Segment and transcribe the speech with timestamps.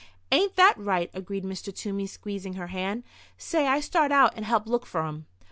[0.31, 1.71] "Ain't that right?" agreed Mr.
[1.71, 3.03] Toomey, squeezing her hand.
[3.37, 5.27] "Say I start out and help look for um!"